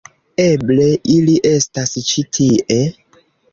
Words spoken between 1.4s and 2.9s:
estas ĉi tie.